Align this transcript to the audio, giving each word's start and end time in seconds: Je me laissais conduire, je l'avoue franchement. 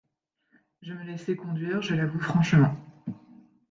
Je 0.81 0.93
me 0.93 1.03
laissais 1.03 1.35
conduire, 1.35 1.83
je 1.83 1.93
l'avoue 1.93 2.17
franchement. 2.19 2.73